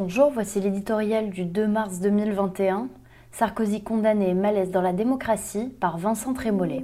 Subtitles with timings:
[0.00, 2.88] Bonjour, voici l'éditorial du 2 mars 2021.
[3.32, 6.82] Sarkozy condamné malaise dans la démocratie par Vincent Trémollet.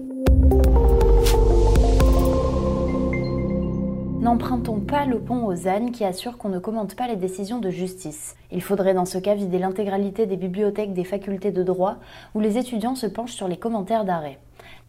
[4.21, 7.71] N'empruntons pas le pont aux ânes qui assure qu'on ne commente pas les décisions de
[7.71, 8.37] justice.
[8.53, 11.97] Il faudrait dans ce cas vider l'intégralité des bibliothèques des facultés de droit
[12.35, 14.39] où les étudiants se penchent sur les commentaires d'arrêt.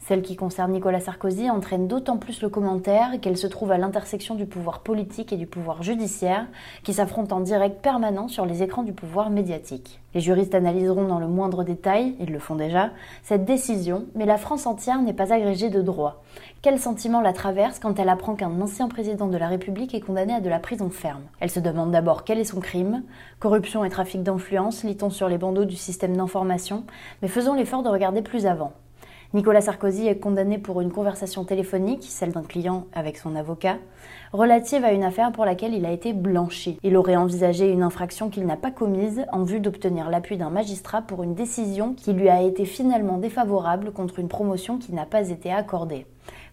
[0.08, 4.36] Celle qui concerne Nicolas Sarkozy entraîne d'autant plus le commentaire qu'elle se trouve à l'intersection
[4.36, 6.48] du pouvoir politique et du pouvoir judiciaire,
[6.84, 10.00] qui s'affrontent en direct permanent sur les écrans du pouvoir médiatique.
[10.14, 14.38] Les juristes analyseront dans le moindre détail, ils le font déjà, cette décision, mais la
[14.38, 16.24] France entière n'est pas agrégée de droit.
[16.62, 20.34] Quel sentiment la traverse quand elle apprend qu'un ancien président de la République est condamné
[20.34, 21.24] à de la prison ferme?
[21.42, 23.04] Elle se demande d'abord quel est son crime.
[23.40, 26.86] Corruption et trafic d'influence, lit-on sur les bandeaux du système d'information,
[27.22, 28.72] mais faisons l'effort de regarder plus avant.
[29.34, 33.76] Nicolas Sarkozy est condamné pour une conversation téléphonique, celle d'un client avec son avocat,
[34.32, 36.80] relative à une affaire pour laquelle il a été blanchi.
[36.82, 41.02] Il aurait envisagé une infraction qu'il n'a pas commise en vue d'obtenir l'appui d'un magistrat
[41.02, 45.30] pour une décision qui lui a été finalement défavorable contre une promotion qui n'a pas
[45.30, 46.06] été accordée.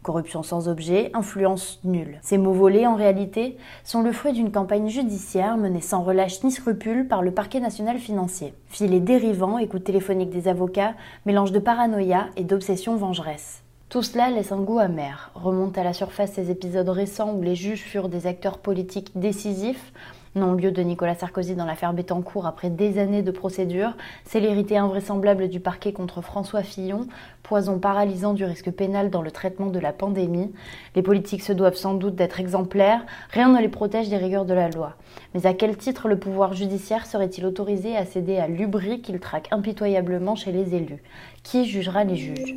[0.04, 2.18] Corruption sans objet, influence nulle.
[2.20, 6.52] Ces mots volés, en réalité, sont le fruit d'une campagne judiciaire menée sans relâche ni
[6.52, 8.52] scrupule par le parquet national financier.
[8.68, 10.92] Filets dérivants, écoute téléphonique des avocats,
[11.24, 13.62] mélange de paranoïa et d'obsession vengeresse.
[13.88, 17.54] Tout cela laisse un goût amer, remonte à la surface ces épisodes récents où les
[17.54, 19.90] juges furent des acteurs politiques décisifs,
[20.34, 25.60] non-lieu de Nicolas Sarkozy dans l'affaire Bettencourt après des années de procédure, célérité invraisemblable du
[25.60, 27.06] parquet contre François Fillon,
[27.42, 30.52] poison paralysant du risque pénal dans le traitement de la pandémie.
[30.96, 34.54] Les politiques se doivent sans doute d'être exemplaires, rien ne les protège des rigueurs de
[34.54, 34.94] la loi.
[35.34, 39.48] Mais à quel titre le pouvoir judiciaire serait-il autorisé à céder à l'ubri qu'il traque
[39.52, 41.02] impitoyablement chez les élus?
[41.42, 42.56] Qui jugera les juges?